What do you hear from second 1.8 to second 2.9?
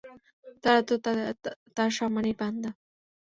সম্মানিত বান্দা।